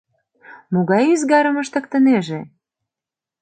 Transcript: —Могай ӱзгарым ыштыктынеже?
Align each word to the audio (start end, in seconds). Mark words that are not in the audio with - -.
—Могай 0.73 1.05
ӱзгарым 1.13 1.55
ыштыктынеже? 1.63 2.39